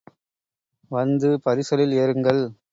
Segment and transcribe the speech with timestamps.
[0.91, 2.43] வந்து பரிசலில் ஏறுங்கள்.